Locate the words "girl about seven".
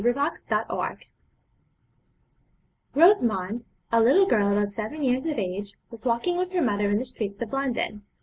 4.25-5.03